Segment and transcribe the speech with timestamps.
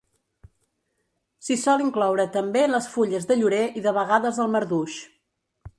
[1.47, 4.99] S'hi sol incloure també les fulles de llorer i de vegades el marduix.